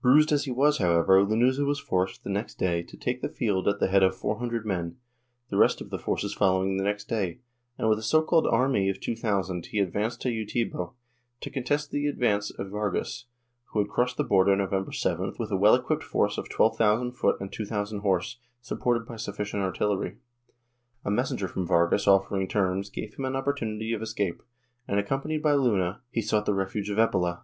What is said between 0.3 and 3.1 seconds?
as he was, however, Lanuza was forced, the next day, to